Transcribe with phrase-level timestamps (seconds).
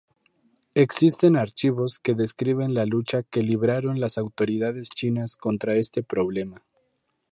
[0.73, 6.63] Existen archivos que describen la lucha que libraron las autoridades chinas contra este problema.